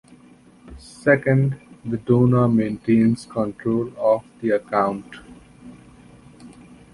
[0.79, 5.17] Second, the donor maintains control of the account.